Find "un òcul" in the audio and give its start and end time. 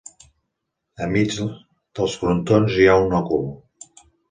3.05-3.49